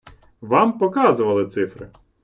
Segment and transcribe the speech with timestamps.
[0.41, 1.89] Вам показували цифри.